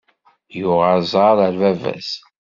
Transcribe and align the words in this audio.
Yuɣ 0.59 0.79
aẓaṛ 0.97 1.37
ar 1.47 1.53
bab-as. 1.61 2.09